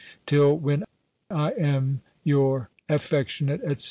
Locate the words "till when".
0.25-0.83